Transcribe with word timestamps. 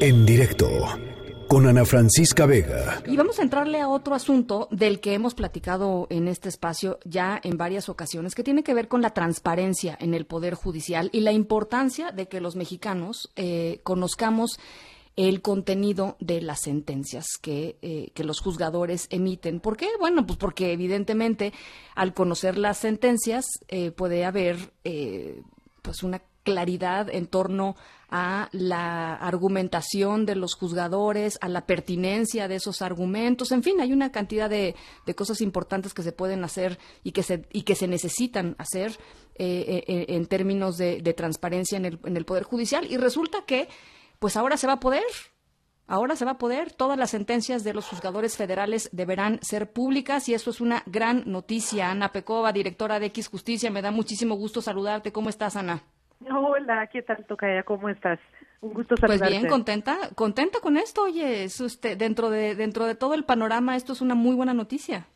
En 0.00 0.24
directo 0.24 0.68
con 1.48 1.66
Ana 1.66 1.84
Francisca 1.84 2.46
Vega. 2.46 3.02
Y 3.06 3.16
vamos 3.16 3.38
a 3.38 3.42
entrarle 3.42 3.80
a 3.80 3.88
otro 3.88 4.14
asunto 4.14 4.68
del 4.70 5.00
que 5.00 5.14
hemos 5.14 5.34
platicado 5.34 6.06
en 6.10 6.26
este 6.26 6.48
espacio 6.48 6.98
ya 7.04 7.38
en 7.42 7.58
varias 7.58 7.88
ocasiones, 7.88 8.34
que 8.34 8.42
tiene 8.42 8.62
que 8.62 8.74
ver 8.74 8.88
con 8.88 9.02
la 9.02 9.10
transparencia 9.10 9.96
en 10.00 10.14
el 10.14 10.24
Poder 10.24 10.54
Judicial 10.54 11.10
y 11.12 11.20
la 11.20 11.32
importancia 11.32 12.12
de 12.12 12.28
que 12.28 12.40
los 12.40 12.56
mexicanos 12.56 13.30
eh, 13.36 13.80
conozcamos 13.82 14.58
el 15.16 15.42
contenido 15.42 16.16
de 16.18 16.40
las 16.40 16.62
sentencias 16.62 17.26
que, 17.40 17.76
eh, 17.82 18.10
que, 18.14 18.24
los 18.24 18.40
juzgadores 18.40 19.06
emiten. 19.10 19.60
¿Por 19.60 19.76
qué? 19.76 19.88
Bueno, 20.00 20.26
pues 20.26 20.38
porque 20.38 20.72
evidentemente 20.72 21.52
al 21.94 22.14
conocer 22.14 22.58
las 22.58 22.78
sentencias 22.78 23.44
eh, 23.68 23.90
puede 23.92 24.24
haber 24.24 24.72
pues 25.82 26.02
una 26.02 26.22
claridad 26.44 27.08
en 27.10 27.26
torno 27.26 27.74
a 28.08 28.48
la 28.52 29.14
argumentación 29.14 30.24
de 30.24 30.36
los 30.36 30.54
juzgadores, 30.54 31.36
a 31.40 31.48
la 31.48 31.66
pertinencia 31.66 32.46
de 32.46 32.56
esos 32.56 32.80
argumentos, 32.80 33.50
en 33.50 33.64
fin, 33.64 33.80
hay 33.80 33.92
una 33.92 34.12
cantidad 34.12 34.48
de, 34.48 34.76
cosas 35.16 35.40
importantes 35.40 35.94
que 35.94 36.04
se 36.04 36.12
pueden 36.12 36.44
hacer 36.44 36.78
y 37.02 37.10
que 37.10 37.24
se, 37.24 37.44
y 37.52 37.62
que 37.62 37.74
se 37.74 37.88
necesitan 37.88 38.54
hacer 38.58 38.92
eh, 39.34 39.82
eh, 39.88 40.04
en 40.10 40.26
términos 40.26 40.76
de, 40.76 41.00
transparencia 41.16 41.76
en 41.76 41.86
el, 41.86 41.98
en 42.04 42.16
el 42.16 42.24
Poder 42.24 42.44
Judicial. 42.44 42.86
Y 42.88 42.98
resulta 42.98 43.44
que, 43.44 43.68
pues 44.20 44.36
ahora 44.36 44.56
se 44.56 44.68
va 44.68 44.74
a 44.74 44.80
poder, 44.80 45.02
Ahora 45.86 46.16
se 46.16 46.24
va 46.24 46.32
a 46.32 46.38
poder, 46.38 46.72
todas 46.72 46.96
las 46.96 47.10
sentencias 47.10 47.62
de 47.62 47.74
los 47.74 47.86
juzgadores 47.86 48.38
federales 48.38 48.88
deberán 48.92 49.38
ser 49.42 49.70
públicas 49.70 50.30
y 50.30 50.34
eso 50.34 50.48
es 50.48 50.62
una 50.62 50.82
gran 50.86 51.24
noticia. 51.26 51.90
Ana 51.90 52.10
Pecova, 52.10 52.52
directora 52.52 52.98
de 52.98 53.06
X 53.06 53.28
Justicia, 53.28 53.70
me 53.70 53.82
da 53.82 53.90
muchísimo 53.90 54.34
gusto 54.34 54.62
saludarte. 54.62 55.12
¿Cómo 55.12 55.28
estás, 55.28 55.56
Ana? 55.56 55.84
Hola, 56.30 56.86
¿qué 56.88 57.02
tal, 57.02 57.24
Tocaya? 57.26 57.62
¿Cómo 57.62 57.88
estás? 57.88 58.18
Un 58.60 58.72
gusto 58.72 58.96
saludarte. 58.96 59.24
Pues 59.24 59.40
bien, 59.40 59.50
contenta, 59.50 59.96
contenta 60.14 60.60
con 60.60 60.76
esto. 60.76 61.02
Oye, 61.04 61.44
es 61.44 61.60
usted, 61.60 61.98
dentro 61.98 62.30
de 62.30 62.54
dentro 62.54 62.86
de 62.86 62.94
todo 62.94 63.14
el 63.14 63.24
panorama, 63.24 63.76
esto 63.76 63.92
es 63.92 64.00
una 64.00 64.14
muy 64.14 64.34
buena 64.34 64.54
noticia. 64.54 65.06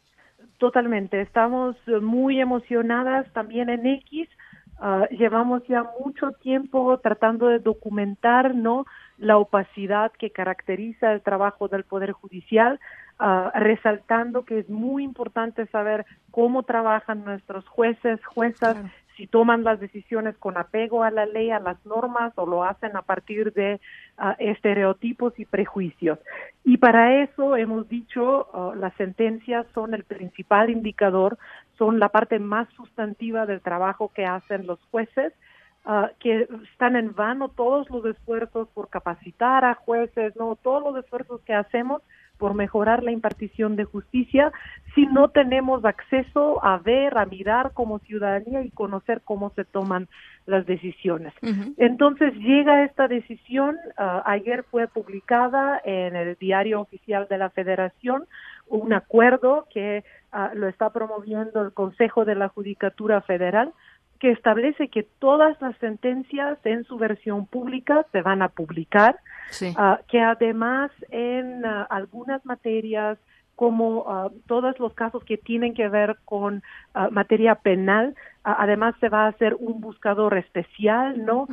Totalmente, 0.58 1.20
estamos 1.20 1.76
muy 2.02 2.40
emocionadas 2.40 3.32
también 3.32 3.68
en 3.70 3.86
X. 3.86 4.28
Ah, 4.80 5.06
llevamos 5.10 5.62
ya 5.66 5.84
mucho 6.04 6.32
tiempo 6.32 6.98
tratando 6.98 7.48
de 7.48 7.58
documentar, 7.58 8.54
¿no? 8.54 8.84
La 9.16 9.38
opacidad 9.38 10.12
que 10.12 10.30
caracteriza 10.30 11.12
el 11.12 11.22
trabajo 11.22 11.68
del 11.68 11.84
Poder 11.84 12.12
Judicial. 12.12 12.78
Uh, 13.20 13.50
resaltando 13.58 14.44
que 14.44 14.60
es 14.60 14.68
muy 14.68 15.02
importante 15.02 15.66
saber 15.66 16.06
cómo 16.30 16.62
trabajan 16.62 17.24
nuestros 17.24 17.66
jueces, 17.66 18.24
juezas, 18.24 18.76
si 19.18 19.26
toman 19.26 19.64
las 19.64 19.80
decisiones 19.80 20.36
con 20.38 20.56
apego 20.56 21.02
a 21.02 21.10
la 21.10 21.26
ley, 21.26 21.50
a 21.50 21.58
las 21.58 21.84
normas 21.84 22.32
o 22.36 22.46
lo 22.46 22.62
hacen 22.62 22.96
a 22.96 23.02
partir 23.02 23.52
de 23.52 23.80
ah, 24.16 24.36
estereotipos 24.38 25.38
y 25.40 25.44
prejuicios. 25.44 26.20
Y 26.64 26.76
para 26.76 27.22
eso 27.24 27.56
hemos 27.56 27.88
dicho, 27.88 28.46
uh, 28.54 28.74
las 28.76 28.94
sentencias 28.94 29.66
son 29.74 29.92
el 29.92 30.04
principal 30.04 30.70
indicador, 30.70 31.36
son 31.76 31.98
la 31.98 32.10
parte 32.10 32.38
más 32.38 32.68
sustantiva 32.74 33.44
del 33.44 33.60
trabajo 33.60 34.12
que 34.14 34.24
hacen 34.24 34.66
los 34.66 34.78
jueces. 34.90 35.34
Uh, 35.84 36.08
que 36.18 36.46
están 36.72 36.96
en 36.96 37.14
vano 37.14 37.48
todos 37.48 37.88
los 37.88 38.04
esfuerzos 38.04 38.68
por 38.74 38.90
capacitar 38.90 39.64
a 39.64 39.74
jueces, 39.74 40.36
no 40.36 40.54
todos 40.56 40.82
los 40.82 41.02
esfuerzos 41.02 41.40
que 41.42 41.54
hacemos 41.54 42.02
por 42.38 42.54
mejorar 42.54 43.02
la 43.02 43.12
impartición 43.12 43.76
de 43.76 43.84
justicia 43.84 44.52
si 44.94 45.06
no 45.06 45.28
tenemos 45.28 45.84
acceso 45.84 46.64
a 46.64 46.78
ver, 46.78 47.18
a 47.18 47.26
mirar 47.26 47.72
como 47.72 47.98
ciudadanía 48.00 48.62
y 48.62 48.70
conocer 48.70 49.20
cómo 49.24 49.50
se 49.50 49.64
toman 49.64 50.08
las 50.46 50.64
decisiones. 50.66 51.34
Entonces 51.76 52.34
llega 52.34 52.84
esta 52.84 53.06
decisión, 53.06 53.76
ah, 53.96 54.22
ayer 54.24 54.64
fue 54.70 54.88
publicada 54.88 55.80
en 55.84 56.16
el 56.16 56.36
diario 56.36 56.80
oficial 56.80 57.26
de 57.28 57.38
la 57.38 57.50
Federación 57.50 58.24
un 58.66 58.92
acuerdo 58.92 59.66
que 59.72 60.04
ah, 60.32 60.52
lo 60.54 60.68
está 60.68 60.90
promoviendo 60.90 61.62
el 61.62 61.72
Consejo 61.72 62.24
de 62.24 62.34
la 62.34 62.48
Judicatura 62.48 63.20
Federal 63.20 63.72
que 64.18 64.30
establece 64.30 64.88
que 64.88 65.04
todas 65.18 65.60
las 65.60 65.76
sentencias 65.78 66.58
en 66.64 66.84
su 66.84 66.98
versión 66.98 67.46
pública 67.46 68.04
se 68.12 68.22
van 68.22 68.42
a 68.42 68.48
publicar, 68.48 69.16
ah, 69.76 70.00
que 70.08 70.20
además 70.20 70.90
en 71.10 71.64
ah, 71.64 71.86
algunas 71.88 72.44
materias 72.44 73.18
como 73.54 74.02
uh, 74.02 74.30
todos 74.46 74.78
los 74.78 74.94
casos 74.94 75.24
que 75.24 75.36
tienen 75.36 75.74
que 75.74 75.88
ver 75.88 76.18
con 76.24 76.62
materia 77.10 77.56
penal, 77.56 78.14
además 78.44 78.94
se 79.00 79.08
va 79.08 79.24
a 79.24 79.30
hacer 79.30 79.56
un 79.58 79.80
buscador 79.80 80.38
especial, 80.38 81.24
¿no? 81.26 81.48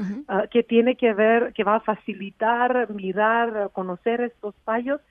que 0.52 0.62
tiene 0.62 0.98
que 0.98 1.14
ver, 1.14 1.52
que 1.54 1.64
va 1.64 1.78
a 1.78 1.80
facilitar, 1.80 2.92
mirar, 2.92 3.72
conocer 3.74 4.22
estos 4.22 4.54
fallos 4.64 5.02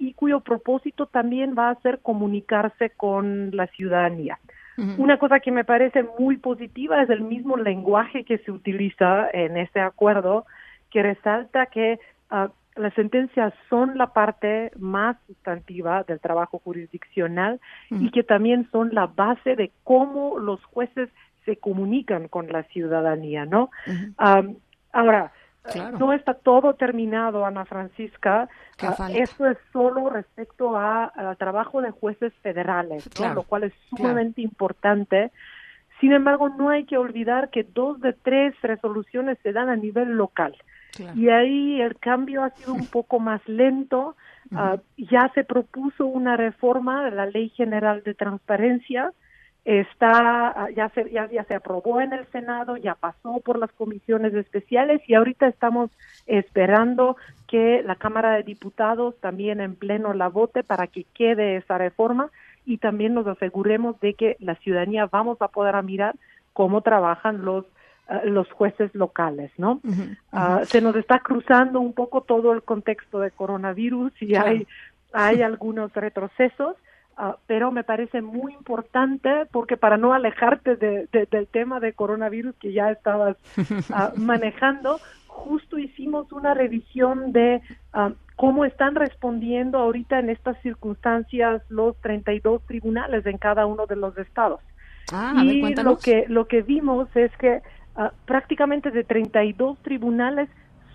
y 0.00 0.14
cuyo 0.14 0.40
propósito 0.40 1.06
también 1.06 1.54
va 1.56 1.70
a 1.70 1.80
ser 1.82 2.00
comunicarse 2.00 2.90
con 2.90 3.54
la 3.54 3.68
ciudadanía. 3.68 4.40
Una 4.76 5.18
cosa 5.18 5.40
que 5.40 5.52
me 5.52 5.64
parece 5.64 6.04
muy 6.18 6.36
positiva 6.36 7.02
es 7.02 7.10
el 7.10 7.22
mismo 7.22 7.56
lenguaje 7.56 8.24
que 8.24 8.38
se 8.38 8.50
utiliza 8.50 9.28
en 9.32 9.56
este 9.56 9.80
acuerdo, 9.80 10.46
que 10.90 11.02
resalta 11.02 11.66
que 11.66 12.00
uh, 12.30 12.48
las 12.76 12.92
sentencias 12.94 13.54
son 13.68 13.96
la 13.96 14.08
parte 14.12 14.72
más 14.76 15.16
sustantiva 15.26 16.02
del 16.02 16.18
trabajo 16.18 16.58
jurisdiccional 16.58 17.60
y 17.90 18.10
que 18.10 18.24
también 18.24 18.68
son 18.72 18.92
la 18.92 19.06
base 19.06 19.54
de 19.54 19.70
cómo 19.84 20.38
los 20.38 20.62
jueces 20.64 21.08
se 21.44 21.56
comunican 21.56 22.26
con 22.28 22.48
la 22.48 22.64
ciudadanía, 22.64 23.44
¿no? 23.44 23.70
ahora, 24.92 25.32
no 25.98 26.12
está 26.12 26.34
todo 26.34 26.74
terminado, 26.74 27.44
Ana 27.46 27.64
Francisca. 27.64 28.48
Uh, 28.82 29.04
esto 29.14 29.46
es 29.46 29.56
solo 29.72 30.10
respecto 30.10 30.76
al 30.76 31.36
trabajo 31.38 31.80
de 31.80 31.90
jueces 31.90 32.32
federales, 32.42 33.08
lo 33.34 33.42
cual 33.44 33.64
es 33.64 33.72
sumamente 33.88 34.42
importante. 34.42 35.32
Sin 36.00 36.12
embargo, 36.12 36.48
no 36.50 36.68
hay 36.68 36.84
que 36.84 36.98
olvidar 36.98 37.50
que 37.50 37.62
dos 37.62 38.00
de 38.00 38.12
tres 38.12 38.54
resoluciones 38.62 39.38
se 39.42 39.52
dan 39.52 39.68
a 39.68 39.76
nivel 39.76 40.10
local. 40.10 40.56
Y 41.16 41.28
ahí 41.28 41.80
el 41.80 41.96
cambio 41.96 42.44
ha 42.44 42.50
sido 42.50 42.74
un 42.74 42.86
poco 42.86 43.20
más 43.20 43.40
lento. 43.48 44.16
Ah, 44.56 44.76
ya 44.98 45.32
se 45.34 45.42
propuso 45.42 46.04
una 46.04 46.36
reforma 46.36 47.02
de 47.02 47.12
la 47.12 47.24
Ley 47.24 47.48
General 47.48 48.02
de 48.04 48.12
Transparencia 48.12 49.10
está 49.64 50.48
ah, 50.48 50.70
ya 50.70 50.90
se 50.90 51.10
ya, 51.10 51.28
ya, 51.30 51.44
se 51.44 51.54
aprobó 51.54 52.00
en 52.00 52.12
el 52.12 52.26
Senado, 52.26 52.76
ya 52.76 52.94
pasó 52.94 53.40
por 53.40 53.58
las 53.58 53.72
comisiones 53.72 54.34
especiales 54.34 55.00
y 55.08 55.14
ahorita 55.14 55.46
estamos 55.46 55.90
esperando 56.26 57.16
que 57.48 57.82
la 57.82 57.96
Cámara 57.96 58.32
de 58.36 58.42
Diputados 58.42 59.18
también 59.20 59.60
en 59.60 59.74
pleno 59.74 60.12
la 60.12 60.28
vote 60.28 60.62
para 60.64 60.86
que 60.86 61.04
quede 61.14 61.56
esa 61.56 61.78
reforma 61.78 62.30
y 62.66 62.78
también 62.78 63.14
nos 63.14 63.26
aseguremos 63.26 63.98
de 64.00 64.14
que 64.14 64.36
la 64.38 64.54
ciudadanía 64.56 65.06
vamos 65.06 65.40
a 65.40 65.48
poder 65.48 65.82
mirar 65.82 66.14
cómo 66.52 66.82
trabajan 66.82 67.44
los 67.44 67.64
ah, 68.06 68.20
los 68.24 68.50
jueces 68.52 68.94
locales, 68.94 69.50
¿no? 69.56 69.80
Ah, 70.30 70.60
se 70.64 70.82
nos 70.82 70.94
está 70.96 71.20
cruzando 71.20 71.80
un 71.80 71.94
poco 71.94 72.20
todo 72.20 72.52
el 72.52 72.62
contexto 72.62 73.18
de 73.20 73.30
coronavirus 73.30 74.12
y 74.20 74.34
hay 74.34 74.66
hay 75.14 75.42
algunos 75.42 75.92
retrocesos, 75.94 76.76
Ah, 77.16 77.36
pero 77.46 77.70
me 77.70 77.84
parece 77.84 78.22
muy 78.22 78.54
importante 78.54 79.46
porque 79.52 79.76
para 79.76 79.96
no 79.96 80.14
alejarte 80.14 80.74
de, 80.74 81.08
del 81.30 81.46
tema 81.46 81.78
de 81.78 81.92
coronavirus 81.92 82.56
que 82.56 82.72
ya 82.72 82.90
estabas 82.90 83.36
ah, 83.90 84.12
manejando, 84.16 84.98
justo 85.28 85.78
hicimos 85.78 86.32
una 86.32 86.54
revisión 86.54 87.32
de 87.32 87.62
ah, 87.92 88.10
cómo 88.34 88.64
están 88.64 88.96
respondiendo 88.96 89.78
ahorita 89.78 90.18
en 90.18 90.28
estas 90.28 90.60
circunstancias 90.62 91.62
los 91.68 91.96
32 92.00 92.62
tribunales 92.66 93.24
en 93.26 93.38
cada 93.38 93.64
uno 93.66 93.86
de 93.86 93.94
los 93.94 94.18
estados. 94.18 94.60
y 95.40 95.74
lo 95.76 95.98
que 95.98 96.24
lo 96.28 96.48
que 96.48 96.62
vimos 96.62 97.08
es 97.14 97.30
que 97.36 97.62
prácticamente 98.24 98.90
de 98.90 99.04
32 99.04 99.78
tribunales 99.82 100.48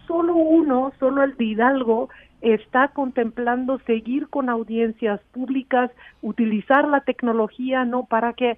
solo 0.06 0.36
uno, 0.36 0.92
solo 1.00 1.24
el 1.24 1.38
de 1.38 1.46
Hidalgo 1.46 2.10
está 2.42 2.90
contemplando 2.90 3.80
seguir 3.80 4.30
con 4.30 4.50
audiencias 4.50 5.20
públicas, 5.32 5.92
utilizar 6.22 6.88
la 6.88 7.02
tecnología, 7.02 7.86
¿no? 7.86 8.06
Para 8.06 8.34
que 8.34 8.52
eh, 8.52 8.58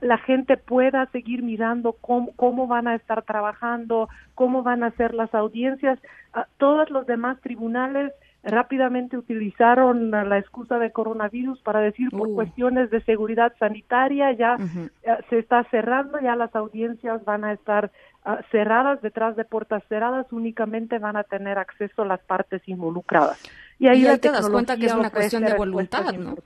la 0.00 0.18
gente 0.18 0.56
pueda 0.56 1.06
seguir 1.06 1.42
mirando 1.42 1.94
cómo, 1.94 2.32
cómo, 2.36 2.66
van 2.66 2.88
a 2.88 2.94
estar 2.94 3.22
trabajando, 3.22 4.08
cómo 4.34 4.62
van 4.62 4.82
a 4.82 4.90
ser 4.92 5.14
las 5.14 5.34
audiencias. 5.34 5.98
Uh, 6.34 6.40
todos 6.58 6.90
los 6.90 7.06
demás 7.06 7.40
tribunales 7.40 8.12
rápidamente 8.42 9.16
utilizaron 9.16 10.10
la 10.10 10.38
excusa 10.38 10.78
de 10.78 10.90
coronavirus 10.90 11.60
para 11.60 11.80
decir 11.80 12.10
por 12.10 12.28
uh. 12.28 12.34
cuestiones 12.34 12.90
de 12.90 13.00
seguridad 13.02 13.52
sanitaria 13.58 14.32
ya 14.32 14.56
eh, 15.02 15.16
se 15.30 15.38
está 15.38 15.64
cerrando, 15.70 16.18
ya 16.20 16.34
las 16.34 16.54
audiencias 16.54 17.24
van 17.24 17.44
a 17.44 17.52
estar 17.52 17.90
Ah, 18.24 18.40
cerradas, 18.52 19.02
detrás 19.02 19.34
de 19.34 19.44
puertas 19.44 19.82
cerradas, 19.88 20.26
únicamente 20.30 21.00
van 21.00 21.16
a 21.16 21.24
tener 21.24 21.58
acceso 21.58 22.04
las 22.04 22.20
partes 22.20 22.62
involucradas. 22.66 23.42
Y 23.82 23.88
ahí, 23.88 24.18
te 24.20 24.30
das 24.30 24.48
cuenta 24.48 24.76
que 24.76 24.86
es 24.86 24.92
una 24.92 25.10
cuestión 25.10 25.42
de 25.42 25.54
voluntad, 25.54 26.12
¿no? 26.12 26.36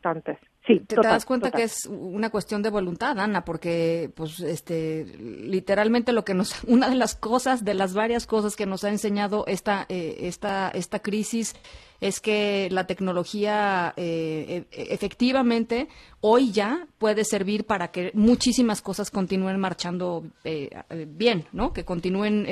Sí, 0.67 0.81
te, 0.81 0.97
das 0.97 1.27
cuenta 1.27 1.51
que 1.51 1.65
es 1.65 1.85
una 1.85 2.31
cuestión 2.31 2.63
de 2.63 2.71
voluntad, 2.71 3.21
Ana, 3.21 3.45
porque 3.45 4.11
pues 4.17 4.41
este 4.41 5.05
literalmente 5.05 6.13
lo 6.13 6.25
que 6.25 6.33
nos 6.33 6.65
una 6.67 6.89
de 6.89 6.97
las 6.97 7.15
cosas 7.15 7.63
de 7.63 7.75
las 7.75 7.93
varias 7.93 8.27
cosas 8.27 8.57
que 8.57 8.65
nos 8.65 8.85
ha 8.85 8.89
enseñado 8.89 9.45
esta 9.47 9.85
eh, 9.91 10.17
esta 10.23 10.71
esta 10.71 11.01
crisis 11.01 11.55
es 12.01 12.21
que 12.21 12.69
la 12.71 12.87
tecnología 12.87 13.93
eh, 13.97 14.65
e, 14.71 14.95
efectivamente 14.95 15.89
hoy 16.29 16.51
ya 16.51 16.87
puede 16.99 17.25
servir 17.25 17.67
para 17.67 17.89
que 17.89 18.11
muchísimas 18.15 18.83
cosas 18.83 19.11
continúen 19.11 19.61
marchando 19.61 20.25
eh, 20.45 20.71
bien, 21.07 21.45
¿no? 21.53 21.73
Que 21.73 21.85
continúen 21.85 22.47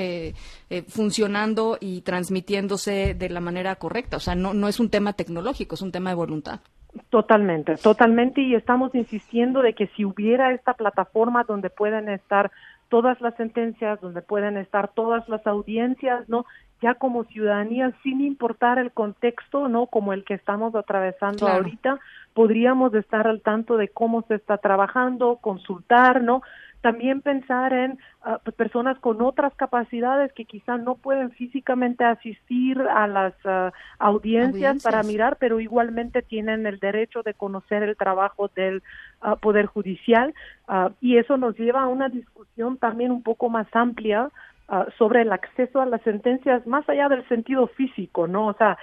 funcionando 0.89 1.77
y 1.81 2.03
transmitiéndose 2.03 3.15
de 3.15 3.29
la 3.29 3.41
manera 3.41 3.75
correcta. 3.77 4.17
O 4.17 4.21
sea, 4.21 4.35
no 4.35 4.55
no 4.55 4.69
es 4.69 4.79
un 4.79 4.91
tema 4.91 5.15
tecnológico, 5.15 5.75
es 5.75 5.83
un 5.83 5.93
tema 5.93 6.11
de 6.11 6.17
voluntad. 6.17 6.61
Totalmente, 7.11 7.77
totalmente. 7.77 8.41
Y 8.41 8.55
estamos 8.55 8.95
insistiendo 8.95 9.63
de 9.63 9.75
que 9.75 9.89
si 9.89 10.05
hubiera 10.05 10.53
esta 10.53 10.75
plataforma 10.75 11.45
donde 11.45 11.71
pueden 11.71 12.09
estar 12.09 12.53
todas 12.95 13.21
las 13.21 13.35
sentencias, 13.35 14.01
donde 14.01 14.23
pueden 14.23 14.57
estar 14.57 14.87
todas 14.87 15.29
las 15.29 15.45
audiencias, 15.49 16.29
¿no? 16.29 16.47
Ya 16.81 16.95
como 16.95 17.25
ciudadanía, 17.25 17.93
sin 18.05 18.21
importar 18.21 18.79
el 18.79 18.93
contexto, 18.93 19.67
¿no? 19.67 19.87
Como 19.87 20.13
el 20.13 20.23
que 20.25 20.35
estamos 20.35 20.77
atravesando 20.77 21.49
ahorita, 21.49 21.99
podríamos 22.35 22.95
estar 22.95 23.27
al 23.27 23.41
tanto 23.41 23.77
de 23.79 23.89
cómo 23.89 24.23
se 24.29 24.37
está 24.37 24.59
trabajando, 24.59 25.41
consultar, 25.41 26.23
¿no? 26.23 26.43
También 26.85 27.23
pensar 27.23 27.73
en 27.73 27.99
pues, 28.45 28.55
personas 28.55 28.99
con 28.99 29.23
otras 29.23 29.55
capacidades 29.55 30.31
que 30.35 30.45
quizás 30.45 30.79
no 30.83 30.97
pueden 30.97 31.31
físicamente 31.31 32.05
asistir 32.05 32.79
a 32.79 33.07
las 33.07 33.33
ah, 33.47 33.73
audiencias, 33.99 34.83
para 34.83 35.03
mirar, 35.03 35.39
pero 35.41 35.61
igualmente 35.61 36.21
tienen 36.21 36.67
el 36.67 36.79
derecho 36.81 37.23
de 37.23 37.33
conocer 37.33 37.83
el 37.83 37.97
trabajo 37.97 38.51
del 38.55 38.83
ah, 39.23 39.37
Poder 39.37 39.65
Judicial. 39.65 40.35
y 41.01 41.17
eso 41.17 41.39
nos 41.39 41.57
lleva 41.59 41.85
a 41.85 41.89
una 41.89 42.11
discusión 42.11 42.77
también 42.77 43.13
un 43.13 43.23
poco 43.23 43.49
más 43.49 43.67
amplia 43.73 44.29
sobre 44.99 45.23
el 45.23 45.33
acceso 45.33 45.81
a 45.81 45.87
las 45.87 46.01
sentencias 46.03 46.67
más 46.67 46.89
allá 46.89 47.09
del 47.09 47.27
sentido 47.29 47.67
físico, 47.67 48.27
¿no? 48.27 48.47
O 48.47 48.55
sea, 48.55 48.79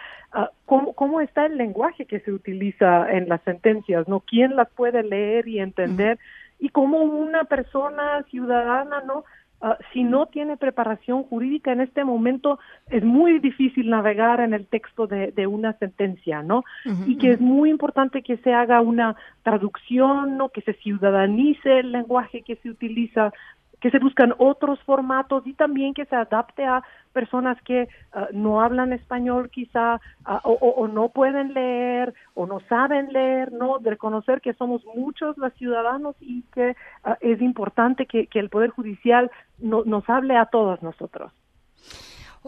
¿cómo, 0.65 0.93
¿cómo 0.93 1.21
está 1.21 1.47
el 1.47 1.57
lenguaje 1.57 2.05
que 2.05 2.19
se 2.19 2.31
utiliza 2.31 3.11
en 3.11 3.27
las 3.27 3.41
sentencias, 3.41 4.07
¿no? 4.07 4.19
¿Quién 4.19 4.55
las 4.55 4.69
puede 4.69 5.01
leer 5.01 5.47
y 5.47 5.59
entender? 5.59 6.19
Y 6.61 6.69
como 6.69 6.99
una 6.99 7.43
persona 7.43 8.23
ciudadana, 8.29 9.01
¿no? 9.01 9.25
Ah, 9.63 9.77
si 9.93 10.03
no 10.03 10.25
tiene 10.27 10.57
preparación 10.57 11.23
jurídica 11.23 11.71
en 11.71 11.81
este 11.81 12.03
momento 12.03 12.57
es 12.89 13.03
muy 13.03 13.37
difícil 13.37 13.91
navegar 13.91 14.39
en 14.39 14.55
el 14.55 14.65
texto 14.65 15.05
de, 15.05 15.31
de 15.33 15.45
una 15.45 15.73
sentencia, 15.73 16.41
¿no? 16.41 16.63
y 17.05 17.15
que 17.17 17.33
es 17.33 17.39
muy 17.39 17.69
importante 17.69 18.23
que 18.23 18.37
se 18.37 18.53
haga 18.53 18.81
una 18.81 19.15
traducción, 19.43 20.35
¿no? 20.35 20.49
Que 20.49 20.61
se 20.61 20.73
ciudadanice 20.73 21.79
el 21.79 21.91
lenguaje 21.91 22.41
que 22.41 22.55
se 22.55 22.71
utiliza 22.71 23.33
que 23.81 23.89
se 23.89 23.99
buscan 23.99 24.33
otros 24.37 24.79
formatos 24.83 25.45
y 25.45 25.53
también 25.53 25.93
que 25.93 26.05
se 26.05 26.15
adapte 26.15 26.63
a 26.63 26.83
personas 27.11 27.61
que 27.63 27.89
ah, 28.13 28.27
no 28.31 28.61
hablan 28.61 28.93
español 28.93 29.49
quizá 29.49 29.99
ah, 30.23 30.41
o, 30.43 30.87
no 30.87 31.09
pueden 31.09 31.53
leer 31.53 32.13
o 32.35 32.45
no 32.45 32.59
saben 32.69 33.11
leer, 33.11 33.51
¿no? 33.51 33.79
De 33.79 33.89
reconocer 33.89 34.39
que 34.39 34.53
somos 34.53 34.85
muchos 34.95 35.37
los 35.37 35.51
ciudadanos 35.53 36.15
y 36.21 36.43
que 36.53 36.75
ah, 37.03 37.17
es 37.21 37.41
importante 37.41 38.05
que, 38.05 38.27
el 38.31 38.49
Poder 38.49 38.69
Judicial 38.69 39.29
nos 39.59 40.09
hable 40.09 40.37
a 40.37 40.45
todos 40.45 40.81
nosotros. 40.81 41.31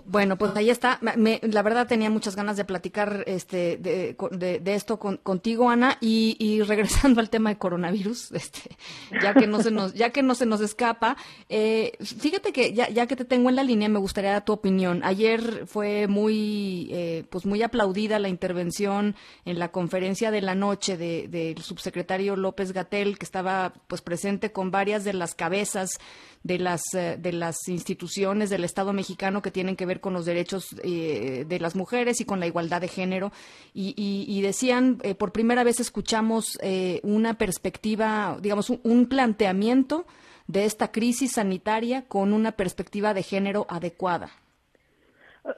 Bueno, 0.05 0.39
pues 0.39 0.55
ahí 0.55 0.71
está. 0.71 0.99
la 1.01 1.61
verdad 1.61 1.85
tenía 1.85 2.09
muchas 2.09 2.35
ganas 2.35 2.57
de 2.57 2.65
platicar 2.65 3.23
este, 3.27 3.77
de, 3.77 4.15
de, 4.59 4.73
esto 4.73 4.97
contigo, 4.97 5.69
Ana, 5.69 5.97
y, 6.01 6.61
regresando 6.67 7.21
al 7.21 7.29
tema 7.29 7.51
de 7.51 7.59
coronavirus, 7.59 8.31
este, 8.31 8.75
ya 9.21 9.35
que 9.35 9.45
no 9.45 9.61
se 9.61 9.69
nos, 9.69 9.93
ya 9.93 10.09
que 10.09 10.23
no 10.23 10.33
se 10.33 10.47
nos 10.47 10.61
escapa. 10.61 11.15
Eh, 11.47 11.91
fíjate 12.01 12.51
que 12.51 12.73
ya, 12.73 12.89
ya 12.89 13.05
que 13.05 13.15
te 13.15 13.23
tengo 13.23 13.49
en 13.49 13.55
la 13.55 13.63
línea, 13.63 13.87
me 13.87 13.99
gustaría 13.99 14.41
tu 14.41 14.53
opinión. 14.53 15.03
Ayer 15.03 15.67
fue 15.67 16.07
muy, 16.07 16.89
eh, 16.91 17.25
pues 17.29 17.45
muy 17.45 17.61
aplaudida 17.61 18.17
la 18.17 18.29
intervención 18.29 19.15
en 19.45 19.59
la 19.59 19.71
conferencia 19.71 20.31
de 20.31 20.41
la 20.41 20.55
noche 20.55 20.97
del 20.97 21.61
subsecretario 21.61 22.35
López 22.35 22.73
Gatel, 22.73 23.19
que 23.19 23.25
estaba 23.25 23.73
pues 23.87 24.01
presente 24.01 24.51
con 24.51 24.71
varias 24.71 25.03
de 25.03 25.13
las 25.13 25.35
cabezas 25.35 25.99
de 26.43 26.59
las, 26.59 26.93
eh, 26.93 27.17
de 27.17 27.31
las 27.31 27.67
instituciones 27.67 28.49
del 28.49 28.63
Estado 28.63 28.93
mexicano 28.93 29.41
que 29.41 29.51
tienen 29.51 29.75
que 29.75 29.85
ver 29.85 30.01
con 30.01 30.13
los 30.13 30.25
derechos 30.25 30.75
eh, 30.83 31.45
de 31.47 31.59
las 31.59 31.75
mujeres 31.75 32.19
y 32.21 32.25
con 32.25 32.39
la 32.39 32.47
igualdad 32.47 32.81
de 32.81 32.89
género. 32.89 33.31
Y, 33.73 34.41
decían, 34.41 34.97
eh, 35.03 35.15
por 35.15 35.31
primera 35.31 35.63
vez 35.63 35.79
escuchamos 35.79 36.59
una 37.01 37.35
perspectiva, 37.35 38.37
digamos, 38.41 38.69
un, 38.69 39.07
planteamiento 39.07 40.05
de 40.47 40.65
esta 40.65 40.91
crisis 40.91 41.33
sanitaria 41.33 42.03
con 42.07 42.33
una 42.33 42.51
perspectiva 42.51 43.13
de 43.13 43.23
género 43.23 43.65
adecuada. 43.69 44.29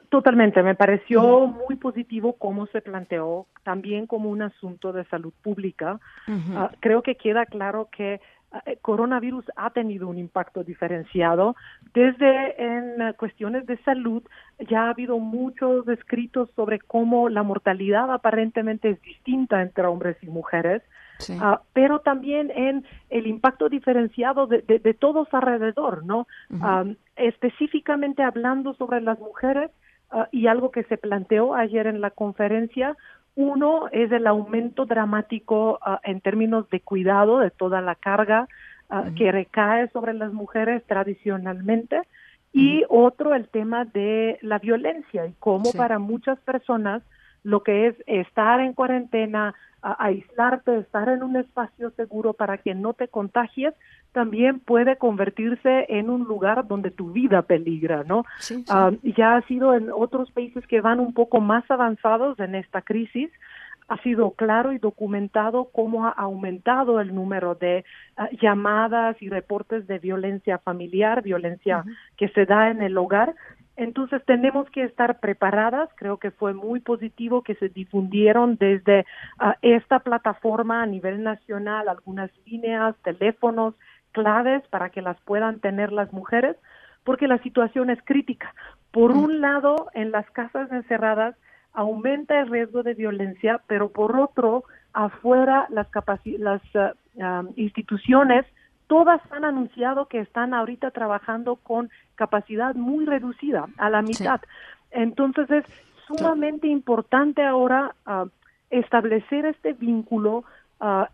Totalmente, 0.08 0.62
me 0.62 0.74
pareció 0.74 1.46
muy 1.46 1.76
positivo 1.76 2.34
cómo 2.34 2.66
se 2.66 2.80
planteó, 2.80 3.46
también 3.62 4.06
como 4.06 4.30
un 4.30 4.42
asunto 4.42 4.92
de 4.92 5.04
salud 5.04 5.32
pública. 5.42 6.00
Ah, 6.54 6.72
creo 6.80 7.02
que 7.02 7.14
queda 7.14 7.46
claro 7.46 7.88
que 7.96 8.14
eh, 8.14 8.20
coronavirus 8.82 9.44
ha 9.56 9.70
tenido 9.70 10.08
un 10.08 10.18
impacto 10.18 10.64
diferenciado. 10.64 11.56
Desde 11.94 12.62
en 12.62 13.00
eh, 13.00 13.14
cuestiones 13.14 13.66
de 13.66 13.76
salud 13.78 14.22
ya 14.68 14.84
ha 14.84 14.90
habido 14.90 15.18
muchos 15.18 15.86
escritos 15.88 16.50
sobre 16.56 16.78
cómo 16.78 17.28
la 17.28 17.42
mortalidad 17.42 18.12
aparentemente 18.12 18.90
es 18.90 19.02
distinta 19.02 19.62
entre 19.62 19.86
hombres 19.86 20.16
y 20.22 20.26
mujeres. 20.26 20.82
Ah, 21.40 21.62
pero 21.72 22.00
también 22.00 22.50
en 22.54 22.84
el 23.08 23.26
impacto 23.26 23.68
diferenciado 23.68 24.46
de, 24.46 24.96
todos 24.98 25.28
alrededor, 25.32 26.04
¿no? 26.04 26.26
Ah, 26.60 26.84
específicamente 27.16 28.22
hablando 28.22 28.74
sobre 28.74 29.00
las 29.00 29.18
mujeres 29.18 29.70
ah, 30.10 30.28
y 30.30 30.46
algo 30.46 30.70
que 30.70 30.84
se 30.84 30.98
planteó 30.98 31.54
ayer 31.54 31.86
en 31.86 32.00
la 32.00 32.10
conferencia, 32.10 32.96
uno 33.36 33.88
es 33.92 34.10
el 34.10 34.26
aumento 34.26 34.86
dramático 34.86 35.78
ah, 35.82 36.00
en 36.02 36.20
términos 36.20 36.68
de 36.70 36.80
cuidado 36.80 37.38
de 37.38 37.50
toda 37.50 37.80
la 37.82 37.94
carga 37.94 38.48
ah, 38.88 39.04
que 39.16 39.30
recae 39.30 39.88
sobre 39.90 40.14
las 40.14 40.32
mujeres 40.32 40.82
tradicionalmente. 40.86 42.00
Y 42.52 42.84
otro 42.88 43.34
el 43.34 43.48
tema 43.48 43.84
de 43.84 44.38
la 44.40 44.58
violencia 44.58 45.26
y 45.26 45.34
cómo 45.38 45.72
para 45.72 45.98
muchas 45.98 46.38
personas 46.40 47.02
lo 47.46 47.62
que 47.62 47.86
es 47.86 47.94
estar 48.08 48.58
en 48.58 48.72
cuarentena, 48.72 49.54
aislarte, 49.80 50.78
estar 50.78 51.08
en 51.08 51.22
un 51.22 51.36
espacio 51.36 51.90
seguro 51.92 52.32
para 52.32 52.58
que 52.58 52.74
no 52.74 52.92
te 52.92 53.06
contagies, 53.06 53.72
también 54.10 54.58
puede 54.58 54.96
convertirse 54.96 55.86
en 55.88 56.10
un 56.10 56.24
lugar 56.24 56.66
donde 56.66 56.90
tu 56.90 57.12
vida 57.12 57.42
peligra, 57.42 58.02
¿no? 58.02 58.24
Ah, 58.68 58.90
ya 59.04 59.36
ha 59.36 59.42
sido 59.42 59.74
en 59.74 59.92
otros 59.92 60.32
países 60.32 60.66
que 60.66 60.80
van 60.80 60.98
un 60.98 61.14
poco 61.14 61.40
más 61.40 61.62
avanzados 61.70 62.36
en 62.40 62.56
esta 62.56 62.82
crisis, 62.82 63.30
ha 63.86 64.02
sido 64.02 64.32
claro 64.32 64.72
y 64.72 64.78
documentado 64.78 65.68
cómo 65.72 66.06
ha 66.06 66.10
aumentado 66.10 67.00
el 67.00 67.14
número 67.14 67.54
de 67.54 67.84
ah, 68.16 68.28
llamadas 68.42 69.22
y 69.22 69.28
reportes 69.28 69.86
de 69.86 70.00
violencia 70.00 70.58
familiar, 70.58 71.22
violencia 71.22 71.84
que 72.16 72.28
se 72.30 72.44
da 72.44 72.70
en 72.70 72.82
el 72.82 72.98
hogar, 72.98 73.36
entonces 73.76 74.24
tenemos 74.24 74.68
que 74.70 74.84
estar 74.84 75.20
preparadas. 75.20 75.90
Creo 75.96 76.16
que 76.18 76.30
fue 76.30 76.54
muy 76.54 76.80
positivo 76.80 77.42
que 77.42 77.54
se 77.56 77.68
difundieron 77.68 78.56
desde 78.56 79.04
ah, 79.38 79.56
esta 79.62 80.00
plataforma 80.00 80.82
a 80.82 80.86
nivel 80.86 81.22
nacional 81.22 81.88
algunas 81.88 82.30
líneas, 82.46 82.96
teléfonos 83.02 83.74
claves 84.12 84.66
para 84.68 84.88
que 84.88 85.02
las 85.02 85.20
puedan 85.20 85.60
tener 85.60 85.92
las 85.92 86.10
mujeres, 86.12 86.56
porque 87.04 87.28
la 87.28 87.38
situación 87.38 87.90
es 87.90 87.98
crítica. 88.02 88.54
Por 88.90 89.14
mm. 89.14 89.24
un 89.24 89.40
lado, 89.42 89.88
en 89.92 90.10
las 90.10 90.28
casas 90.30 90.72
encerradas 90.72 91.36
aumenta 91.74 92.40
el 92.40 92.48
riesgo 92.48 92.82
de 92.82 92.94
violencia, 92.94 93.60
pero 93.66 93.90
por 93.90 94.18
otro, 94.18 94.64
afuera 94.94 95.66
las, 95.68 95.88
las 96.38 96.62
ah, 97.20 97.42
instituciones 97.56 98.46
todas 98.86 99.20
han 99.30 99.44
anunciado 99.44 100.06
que 100.06 100.20
están 100.20 100.54
ahorita 100.54 100.90
trabajando 100.90 101.56
con 101.56 101.90
capacidad 102.14 102.74
muy 102.74 103.04
reducida, 103.04 103.66
a 103.78 103.90
la 103.90 104.02
mitad. 104.02 104.40
Entonces 104.90 105.50
es 105.50 105.64
sumamente 106.06 106.66
importante 106.68 107.44
ahora 107.44 107.94
ah, 108.06 108.26
establecer 108.70 109.46
este 109.46 109.72
vínculo, 109.72 110.44
uh, 110.80 111.04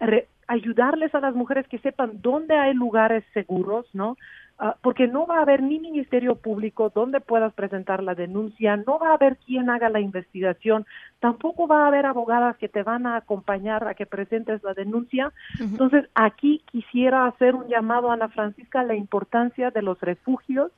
ayudarles 0.52 1.14
a 1.14 1.20
las 1.20 1.34
mujeres 1.34 1.66
que 1.68 1.78
sepan 1.78 2.20
dónde 2.20 2.54
hay 2.56 2.74
lugares 2.74 3.24
seguros, 3.32 3.86
¿no? 3.94 4.16
Ah, 4.58 4.76
porque 4.82 5.08
no 5.08 5.26
va 5.26 5.38
a 5.38 5.42
haber 5.42 5.62
ni 5.62 5.80
ministerio 5.80 6.36
público 6.36 6.92
donde 6.94 7.20
puedas 7.20 7.54
presentar 7.54 8.02
la 8.02 8.14
denuncia, 8.14 8.76
no 8.76 8.98
va 8.98 9.10
a 9.10 9.14
haber 9.14 9.38
quien 9.38 9.70
haga 9.70 9.88
la 9.88 10.00
investigación, 10.00 10.84
tampoco 11.20 11.66
va 11.66 11.84
a 11.84 11.88
haber 11.88 12.04
abogadas 12.04 12.56
que 12.58 12.68
te 12.68 12.82
van 12.82 13.06
a 13.06 13.16
acompañar 13.16 13.88
a 13.88 13.94
que 13.94 14.04
presentes 14.04 14.62
la 14.62 14.74
denuncia. 14.74 15.32
Entonces, 15.58 16.04
aquí 16.14 16.62
quisiera 16.70 17.26
hacer 17.26 17.54
un 17.54 17.66
llamado 17.68 18.10
a 18.10 18.14
Ana 18.14 18.28
Francisca 18.28 18.80
a 18.80 18.84
la 18.84 18.94
importancia 18.94 19.70
de 19.70 19.82
los 19.82 19.98
refugios, 20.00 20.70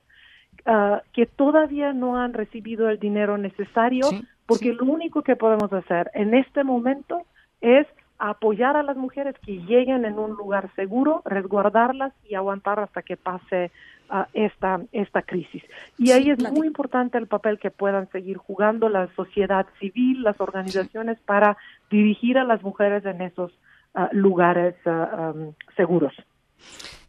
ah, 0.66 1.02
que 1.12 1.26
todavía 1.26 1.92
no 1.92 2.16
han 2.16 2.32
recibido 2.32 2.88
el 2.88 3.00
dinero 3.00 3.38
necesario 3.38 4.06
porque 4.46 4.72
lo 4.72 4.84
único 4.84 5.22
que 5.22 5.36
podemos 5.36 5.72
hacer 5.72 6.10
en 6.14 6.32
este 6.34 6.62
momento 6.64 7.22
es 7.60 7.86
apoyar 8.18 8.76
a 8.76 8.82
las 8.82 8.96
mujeres 8.96 9.34
que 9.44 9.58
lleguen 9.58 10.04
en 10.04 10.18
un 10.18 10.32
lugar 10.32 10.70
seguro, 10.76 11.22
resguardarlas 11.24 12.12
y 12.28 12.34
aguantar 12.34 12.80
hasta 12.80 13.02
que 13.02 13.16
pase 13.16 13.70
uh, 14.10 14.24
esta, 14.32 14.80
esta 14.92 15.22
crisis. 15.22 15.62
Y 15.98 16.12
ahí 16.12 16.30
es 16.30 16.38
muy 16.52 16.66
importante 16.66 17.18
el 17.18 17.26
papel 17.26 17.58
que 17.58 17.70
puedan 17.70 18.08
seguir 18.10 18.36
jugando 18.36 18.88
la 18.88 19.08
sociedad 19.14 19.66
civil, 19.80 20.22
las 20.22 20.40
organizaciones 20.40 21.18
para 21.20 21.56
dirigir 21.90 22.38
a 22.38 22.44
las 22.44 22.62
mujeres 22.62 23.04
en 23.04 23.20
esos 23.20 23.52
uh, 23.94 24.06
lugares 24.12 24.74
uh, 24.86 24.90
um, 24.90 25.52
seguros. 25.76 26.14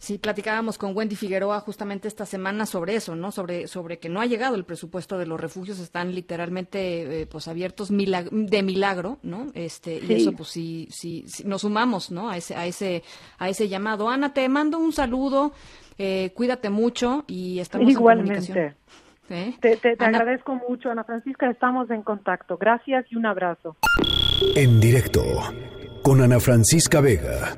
Sí, 0.06 0.20
platicábamos 0.20 0.78
con 0.78 0.96
Wendy 0.96 1.16
Figueroa 1.16 1.60
justamente 1.62 2.08
esta 2.08 2.28
semana 2.28 2.68
sobre 2.68 2.94
eso, 2.94 3.16
¿no? 3.16 3.32
Sobre, 3.32 3.66
sobre 3.66 3.98
que 3.98 4.08
no 4.08 4.22
ha 4.22 4.28
llegado 4.28 4.56
el 4.56 4.64
presupuesto 4.64 5.18
de 5.18 5.26
los 5.26 5.42
refugios, 5.42 5.80
están 5.80 6.14
literalmente 6.14 7.22
eh, 7.22 7.26
pues 7.26 7.48
abiertos 7.48 7.90
de 7.90 8.62
milagro, 8.62 9.18
¿no? 9.24 9.48
Este, 9.56 9.98
y 9.98 10.14
eso 10.14 10.34
pues 10.34 10.50
sí, 10.50 10.88
sí, 10.92 11.26
nos 11.44 11.62
sumamos, 11.62 12.12
¿no? 12.12 12.30
A 12.30 12.38
ese, 12.38 12.56
a 12.56 12.68
ese, 12.68 13.02
a 13.40 13.50
ese 13.50 13.68
llamado. 13.68 14.08
Ana, 14.08 14.32
te 14.32 14.48
mando 14.48 14.78
un 14.78 14.94
saludo, 14.94 15.54
eh, 15.98 16.30
cuídate 16.36 16.70
mucho 16.70 17.24
y 17.26 17.58
estamos 17.58 17.90
Igualmente. 17.90 18.34
en 18.34 18.46
comunicación. 18.46 18.76
¿Eh? 19.32 19.56
Te, 19.60 19.78
te, 19.78 19.96
te 19.96 20.06
agradezco 20.06 20.54
mucho, 20.70 20.92
Ana 20.92 21.04
Francisca, 21.04 21.50
estamos 21.50 21.90
en 21.90 22.04
contacto. 22.04 22.58
Gracias 22.60 23.08
y 23.10 23.16
un 23.16 23.26
abrazo. 23.26 23.76
En 24.56 24.80
directo 24.80 25.24
con 26.04 26.22
Ana 26.22 26.40
Francisca 26.40 27.02
Vega. 27.02 27.58